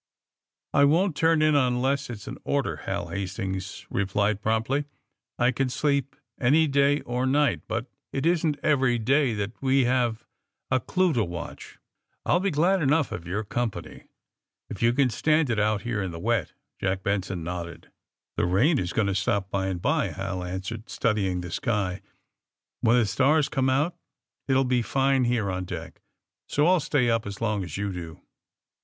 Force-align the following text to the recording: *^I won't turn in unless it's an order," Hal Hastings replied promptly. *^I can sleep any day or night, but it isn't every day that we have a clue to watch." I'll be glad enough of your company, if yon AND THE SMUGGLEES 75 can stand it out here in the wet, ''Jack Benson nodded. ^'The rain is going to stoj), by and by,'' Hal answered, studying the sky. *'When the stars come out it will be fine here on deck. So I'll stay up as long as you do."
*^I 0.73 0.89
won't 0.89 1.15
turn 1.15 1.43
in 1.43 1.53
unless 1.53 2.09
it's 2.09 2.25
an 2.25 2.39
order," 2.43 2.77
Hal 2.87 3.09
Hastings 3.09 3.85
replied 3.91 4.41
promptly. 4.41 4.85
*^I 5.39 5.55
can 5.55 5.69
sleep 5.69 6.15
any 6.39 6.65
day 6.67 7.01
or 7.01 7.27
night, 7.27 7.61
but 7.67 7.85
it 8.11 8.25
isn't 8.25 8.57
every 8.63 8.97
day 8.97 9.35
that 9.35 9.51
we 9.61 9.85
have 9.85 10.25
a 10.71 10.79
clue 10.79 11.13
to 11.13 11.23
watch." 11.23 11.77
I'll 12.25 12.39
be 12.39 12.49
glad 12.49 12.81
enough 12.81 13.11
of 13.11 13.27
your 13.27 13.43
company, 13.43 14.05
if 14.71 14.81
yon 14.81 14.89
AND 14.99 15.11
THE 15.11 15.13
SMUGGLEES 15.13 15.13
75 15.13 15.13
can 15.13 15.45
stand 15.45 15.49
it 15.51 15.59
out 15.59 15.81
here 15.83 16.01
in 16.01 16.09
the 16.09 16.17
wet, 16.19 16.53
''Jack 16.81 17.03
Benson 17.03 17.43
nodded. 17.43 17.91
^'The 18.39 18.51
rain 18.51 18.79
is 18.79 18.93
going 18.93 19.05
to 19.05 19.13
stoj), 19.13 19.51
by 19.51 19.67
and 19.67 19.79
by,'' 19.83 20.07
Hal 20.13 20.43
answered, 20.43 20.89
studying 20.89 21.41
the 21.41 21.51
sky. 21.51 22.01
*'When 22.79 22.97
the 22.97 23.05
stars 23.05 23.49
come 23.49 23.69
out 23.69 23.95
it 24.47 24.55
will 24.55 24.63
be 24.63 24.81
fine 24.81 25.25
here 25.25 25.51
on 25.51 25.65
deck. 25.65 26.01
So 26.47 26.65
I'll 26.65 26.79
stay 26.79 27.07
up 27.11 27.27
as 27.27 27.39
long 27.39 27.63
as 27.63 27.77
you 27.77 27.93
do." 27.93 28.19